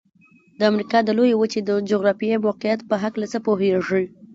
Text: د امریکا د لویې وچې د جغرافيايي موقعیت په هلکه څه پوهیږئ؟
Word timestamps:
د 0.59 0.61
امریکا 0.71 0.97
د 1.03 1.09
لویې 1.17 1.35
وچې 1.37 1.61
د 1.65 1.71
جغرافيايي 1.89 2.43
موقعیت 2.45 2.79
په 2.89 2.95
هلکه 3.03 3.25
څه 3.31 3.37
پوهیږئ؟ 3.45 4.05